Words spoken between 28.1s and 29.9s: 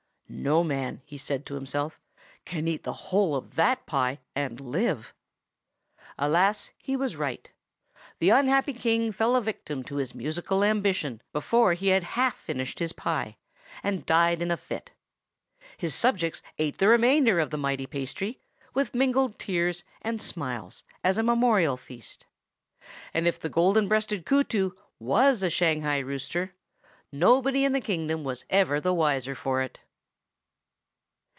was ever the wiser for it.